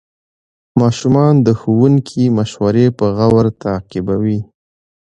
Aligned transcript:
ماشومان 0.81 1.33
د 1.47 1.49
ښوونکي 1.59 2.23
مشورې 2.37 2.87
په 2.97 3.05
غور 3.17 3.45
تعقیبوي 3.63 4.39